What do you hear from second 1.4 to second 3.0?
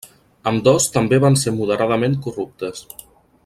ser moderadament corruptes.